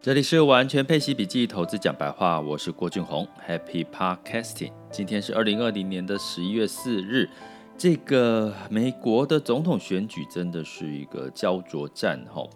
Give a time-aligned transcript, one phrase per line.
[0.00, 4.70] 这里是完全配息笔记投资讲白话，我是郭俊宏，Happy Podcasting。
[4.92, 7.28] 今天是二零二零年的十一月四日，
[7.76, 12.48] 这个美国的总统选举真的是一个焦灼战哈。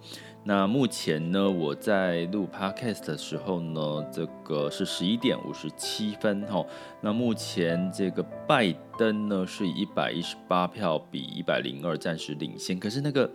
[0.44, 6.64] 那目前呢，我在录 Podcast 的时候呢，这个是十一点五十七分哈。
[7.00, 13.28] 那目前这个拜登呢是以一百一十八票比一百零二暂时领先，可是那个。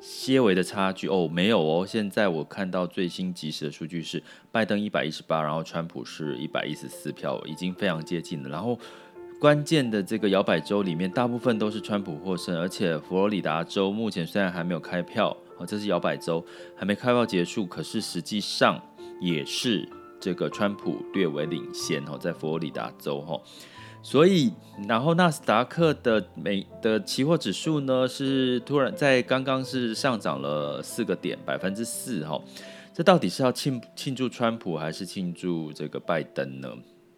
[0.00, 1.86] 些微的差距哦，没有哦。
[1.86, 4.22] 现在我看到最新即时的数据是，
[4.52, 8.48] 拜登一百一十八，然后川普是一百一十四票，已经非常接近了。
[8.48, 8.78] 然后
[9.40, 16.44] 关键的这个摇摆州里面，大部分都是川普获胜，而且佛罗里达州目前虽然还没有开票，哦，这是摇摆州
[16.76, 18.80] 还没开票结束，可是实际上
[19.20, 19.88] 也是
[20.20, 23.40] 这个川普略微领先哦，在佛罗里达州哈。
[24.02, 24.52] 所以，
[24.88, 32.40] 然后纳斯达克的美的期货指数呢，是突然在刚刚是上涨了四个点，百分之四哈。
[32.94, 36.68] 这到底是要庆庆祝川普还是庆祝这个拜登呢？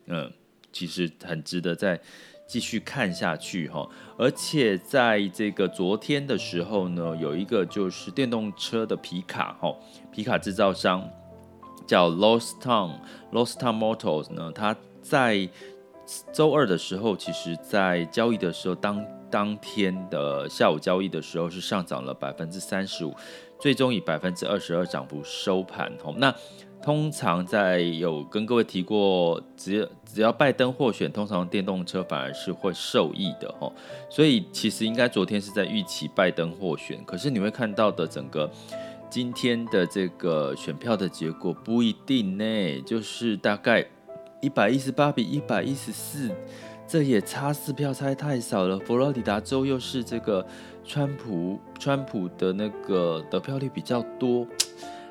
[0.06, 0.32] 嗯，
[0.72, 2.00] 其实很值得再
[2.46, 3.88] 继续看下去哈。
[4.18, 9.74] 而且在这个昨天的时候呢，有一个就是电动车的皮卡哈，
[10.10, 11.08] 皮卡制造商
[11.86, 12.98] 叫 Lost Town
[13.32, 15.48] Lost Town Motors 呢，它在
[16.32, 23.14] 周二的时候，其实在交易的时候，当当天的下午交易的时候是上涨了百分之三十五，
[23.60, 25.92] 最终以百分之二十二涨幅收盘。
[26.02, 26.34] 吼，那
[26.82, 33.54] 通常在有跟各位提过，只只要拜登获选，通常电动车反而是会受益的。
[33.60, 33.72] 吼，
[34.08, 38.50] 所以其实应该昨天是在预期拜登获选，可是你会看到的整个
[39.08, 43.86] 今天的这个选票的结果不一定呢，就是大概。
[44.40, 46.30] 一百一十八比一百一十四，
[46.86, 48.78] 这也差四票，差太少了。
[48.78, 50.46] 佛罗里达州又是这个
[50.84, 54.46] 川普，川普的那个得票率比较多。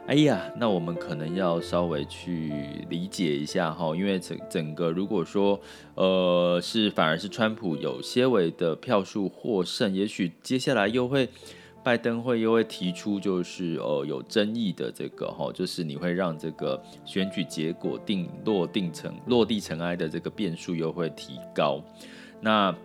[0.07, 2.51] 哎呀，那我们可能要稍微去
[2.89, 5.59] 理解一下哈，因为整整个如果说
[5.93, 11.29] 呃是反而是川普有些微的票数获胜，也许接下来又会。
[11.83, 21.81] 拜登会又会提出，就是呃有争议的这个哈，就是你会让这个选举结果定落定成落地尘埃的这个变数又会提高。
[22.41, 22.75] 那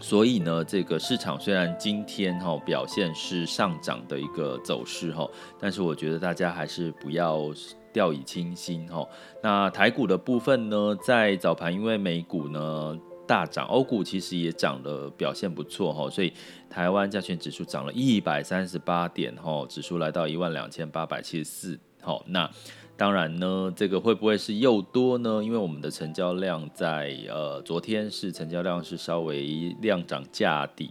[0.00, 7.52] 所以呢，这个市场虽然今天哈表现是上涨的一个走势哈，但是我觉得大家还是不要
[7.92, 9.06] 掉以轻心哈。
[9.42, 12.98] 那台股的部分呢，在早盘因为美股呢。
[13.28, 16.32] 大涨，欧股其实也涨了，表现不错哈，所以
[16.70, 21.78] 台湾加权指数涨了一百三十八点哈，指数来到一万两千八百七十四。
[22.00, 22.50] 好，那
[22.96, 25.44] 当然呢，这个会不会是又多呢？
[25.44, 30.90] 因为我们的成交量在呃昨天是成交量是稍微量涨价底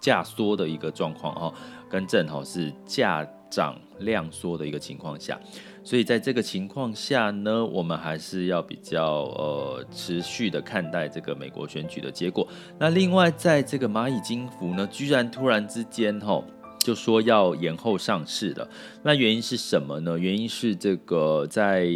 [0.00, 1.54] 价缩的一个状况哈，
[1.88, 5.40] 跟正好是价涨量缩的一个情况下。
[5.84, 12.46] 所以在这个情况下呢，我们还是要比较呃持续的看待这个美国选举的结果。
[12.78, 16.44] 那另外，在这个蚂蚁金服呢，居然突然之间吼
[16.78, 18.68] 就说要延后上市了。
[19.02, 20.18] 那原因是什么呢？
[20.18, 21.88] 原因是这个在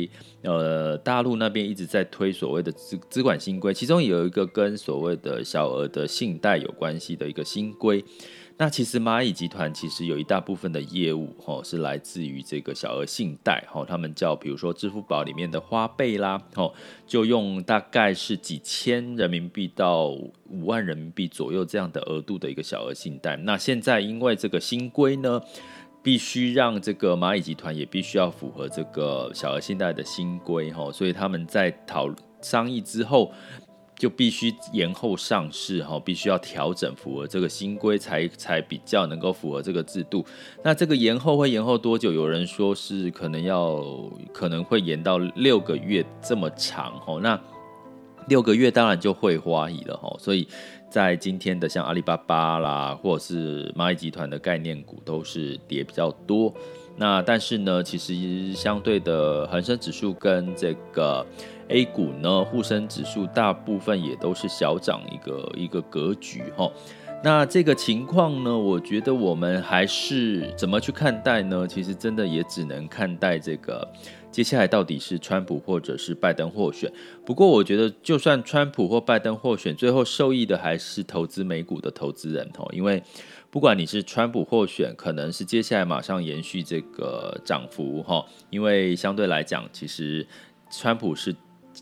[0.43, 8.05] 呃大陆那边一直在推所谓的资资管新规，其中有一个跟所谓的小额的信贷有关系的一个新规。
[8.59, 16.73] 那其实蚂蚁集团其实有一大部分的业务吼是来自于这个小额信贷吼，他们叫比如说支付宝里面的花呗啦吼，
[17.07, 23.37] 就用大概是几千人民币到五万人民币左右这样的额度的一个小额信贷。
[23.37, 25.39] 那现在因为这个新规呢，
[26.03, 32.09] 必须让这个蚂蚁集团也必须要符合这个小额信贷的新规吼，所以他们在讨
[32.41, 33.31] 商议之后。
[33.99, 40.25] 就必须延后上市哈，必须要调整符合这个新规才才比较能够符合这个制度。
[40.63, 42.13] 那这个延后会延后多久？
[42.13, 43.83] 有人说是可能要
[44.33, 47.19] 可能会延到六个月这么长哈。
[47.23, 47.41] 那
[48.29, 50.17] 六个月当然就会花矣了哈。
[50.19, 50.47] 所以
[50.89, 56.53] 在今天的像阿里巴巴啦，或者是蚂蚁集团的概念股都是跌比较多。
[56.97, 61.27] 那但是呢，其实相对的恒生指数跟这个。
[61.69, 66.71] A 股呢，沪深指数大部分也都是小涨一个一个格局哈。
[67.25, 71.67] 那这个情况呢，我觉得我们还是怎么去看待呢？
[71.67, 73.89] 其实真的也只能看待这个
[74.31, 76.93] 接下来到底是川普或者是拜登获选。
[77.25, 82.69] 不过我觉得，就算川普或拜登获选，最后受益的还是投资美股的投资人哦。
[82.73, 83.03] 因为
[83.51, 88.25] 不管你是川普获选，可能是接下来马上延续这个涨幅哈。
[88.51, 90.27] 因为相对来讲，其实
[90.71, 91.35] 川普是。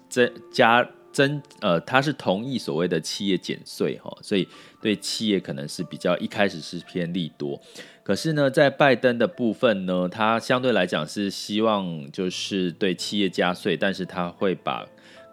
[0.08, 0.84] 增加
[1.14, 4.46] 增呃，他是同意所谓的企业减税哈，所以
[4.82, 7.58] 对企业可能是比较一开始是偏利多。
[8.02, 14.84] 可是呢，在拜登的部分呢，他相对来讲是希望就是对企业加税，但是他会把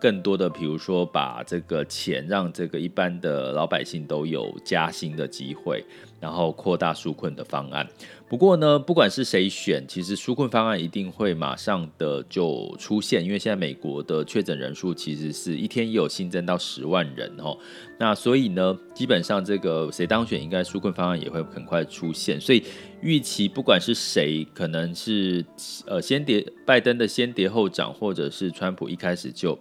[0.02, 5.86] 更多的，比如说把这个钱让这个一般的老百姓都有加薪的机会，
[6.20, 7.88] 然后扩大纾困的方案。
[8.28, 17.56] 不过呢，不管是谁选，其实纾困方案一定会马上的就出现，因为现在美国的确诊人数其实是一天也有新增到十万人哦。
[18.00, 22.42] 那所以呢，基本上这个谁当选，应该纾困方案也会很快出现。
[22.42, 22.64] 所以
[23.02, 25.46] 预期不管是谁，可能是
[25.86, 29.60] 呃先跌拜登的先跌后涨，或者是川普一开始就。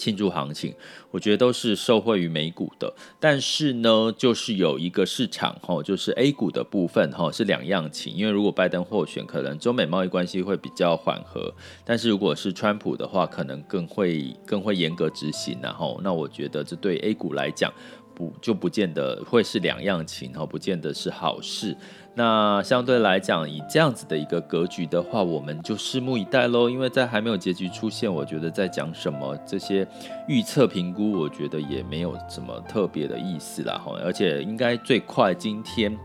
[0.00, 0.74] 庆祝行情，
[1.10, 11.52] 我觉得都是受惠于美股的，但是呢，就是有一个市场哈，就是 A 股的部分哈是两样情，因为如果拜登获选，可能中美贸易关系会比较缓和，
[11.84, 17.70] 但是如果是川普的话，可能更会更会严格执行，然后那我觉得这对 A 股来讲
[18.14, 21.76] 不就不见得会是两样情，哈，不见得是好事。
[22.22, 26.68] 那相对来讲，以这样子的一个格局的话，我们就拭目以待喽。
[26.68, 29.88] 因为在还没有结局出现，我觉得在讲什么这些
[30.28, 33.80] 预测评估，我觉得也没有什么特别的意思啦。
[33.82, 35.96] 哈，而且应该最快今天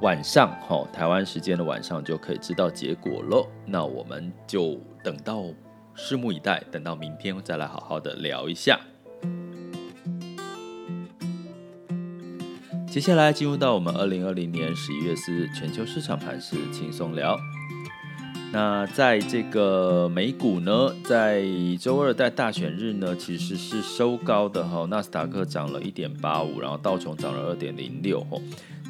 [0.00, 3.44] 晚上，哈，台湾时间的晚上就可以知道结果喽。
[3.66, 5.42] 那我们就等到
[5.96, 8.78] 拭目以待，等到明天再来好好的聊一下。
[12.90, 17.38] 接下来进入到我们二零二零年十一月四日全球市场盘势轻松聊。
[18.50, 21.44] 那在这个美股呢，在
[21.78, 28.40] 周二在大选日呢，其实是收高的哈，纳斯达克涨了一点八五，然后道琼涨了二点零六哈。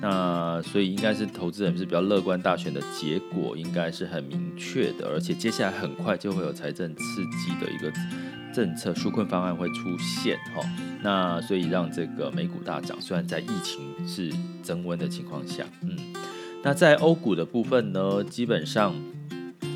[0.00, 7.92] 那所以应该是投资人是比较乐观，大选的结果应该是很明确的，而且接下来很快就会有财政刺激的一个。
[8.58, 10.68] 政策纾困方案会出现哈，
[11.00, 14.32] 那所以让这个美股大涨，虽然在疫情是
[14.64, 15.96] 增温的情况下，嗯，
[16.64, 18.92] 那在欧股的部分呢，基本上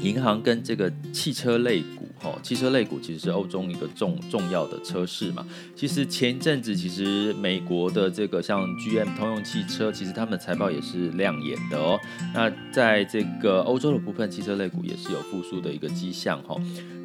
[0.01, 1.85] 银行跟这个汽车类。
[2.25, 5.47] 哦，汽车类股其实是欧洲一个重重要的车市嘛。
[5.75, 11.99] 其实前阵子，其实美国的这个像 GM 通用汽车，其实他们的财报也是亮眼的哦。
[12.35, 16.57] 那在这个欧洲的部分，汽车类股也是有复苏的一个迹象哈。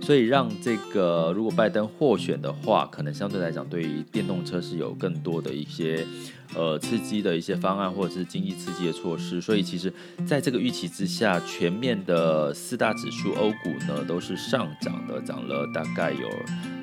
[0.01, 6.05] 所以让这个如果拜登获选的话，可能相对来讲，对于电动车是有更多的一些。
[6.55, 9.93] 呃，刺激的一些方案或者是经济刺激的措施，所以其实
[10.25, 16.29] 在这个预期之下，全面的四大指数欧股呢都是上涨的，涨了大概有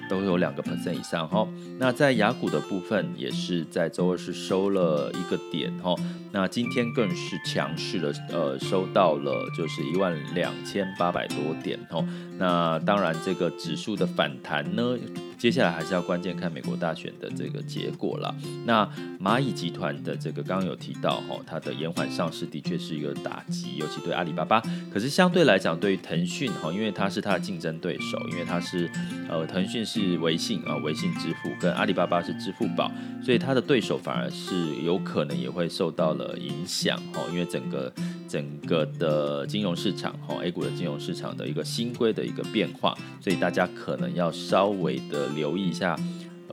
[0.09, 1.49] 都有两个 percent 以上哈。
[1.79, 5.95] 那在雅股的部分也是在周二是收了一个点哈，
[6.31, 12.05] 那今天更是强势的呃收到了就是一万两千八百多点哈。
[12.39, 14.97] 那当然这个指数的反弹呢。
[15.45, 18.35] 接下来还是要关键看美国大选的这个结果了。
[18.65, 18.89] 那
[19.21, 24.63] 蚂蚁集团的这个刚刚有提到哈，它的延缓上市的确是一个打击，尤其对阿里巴巴。
[24.91, 28.91] 可是相对来讲，对于腾讯哈，因为它是它的竞争对手，因为它是
[29.29, 32.91] 呃腾讯是微信啊，微信支付跟阿里巴巴是支付宝，
[33.23, 37.93] 所以它的对手反而是有可能也会受到了影响哈，因为整个。
[38.29, 45.97] 整个的金融市场，哈，A 股的金融市场的一个新规的一个变化，所以大家可能要稍微的留意一下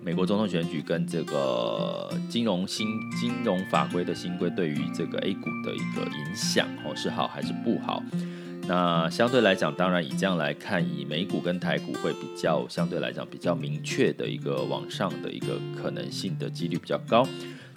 [0.01, 2.87] 美国总统选举跟这个金融新
[3.19, 8.01] 金融法规的新规对于这个 A 股的一个影响，哦，是好还是不好？
[8.67, 17.27] 那相对来讲，当然以这样来看，以美股跟台股会比较相对来讲比较明确的一个往上的一个可能性的几率比较高。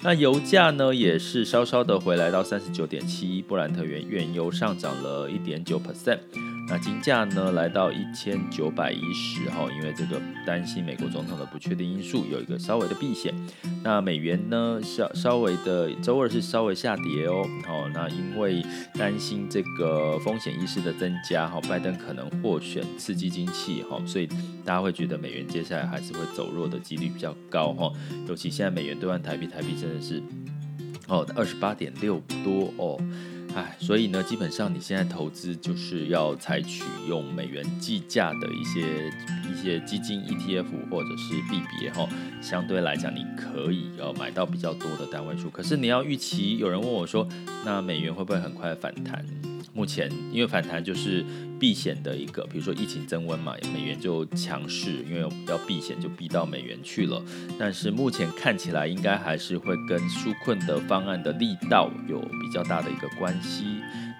[0.03, 6.19] 那油价呢，也是稍稍的回来到三十九点七一，布兰特原原油上涨了一点九 percent。
[6.66, 13.35] 那金价呢，来到一千九百一十哈，因为这个担心美国总统的不确定因素，有一个稍微的避险。
[13.83, 24.26] 那美元呢，稍稍微的周二是稍微下跌哦，好，那因为担心这个风险意识的增加哈，拜登可能获选刺激经济哈，所以
[24.64, 27.92] 大家会觉得美元接下来还是会走弱的几率比较高哈，
[28.26, 30.23] 尤其现在美元兑换台币，台币真的是
[31.09, 32.99] 哦二十八点六多哦。
[33.55, 39.13] 哎，所以呢，基本上你现在投资就是要采取用美元计价的一些
[39.49, 42.09] 一些基金 ETF 或者是币别哈，
[42.43, 45.49] 相对来讲你可以要买到比较多的单位数。
[45.51, 47.29] 可是你要预期，有人问我说，
[47.65, 49.25] 那美元会不会很快反弹？
[49.75, 51.25] 目前因为反弹就是
[51.59, 57.21] 避险的一个，比如说疫情增温嘛，美元就强势，因为要避险就避到美元去了。
[57.59, 63.64] 但是目前看起来应该还是会跟纾困的方案的力道有比较大的一个关系。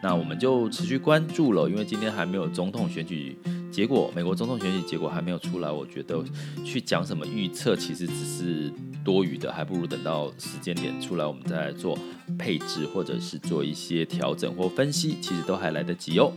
[0.02, 3.38] 那我们就持续关注了，因为今天还没有总统选举
[3.70, 6.23] 结果，美国总统选举结果还没有出来，我觉得
[6.64, 8.73] 去讲什么预测，其实只是
[9.04, 11.99] 多余的，还不如等到时间点出来，我们再来做
[12.38, 16.32] 配置，或者是做一些调整或分析，其实都还来得及哦。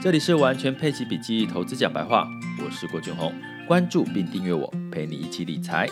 [0.00, 2.28] 这里是完全配齐笔记投资讲白话，
[2.64, 3.32] 我是郭俊宏，
[3.66, 5.88] 关注并订阅我，陪你一起理财。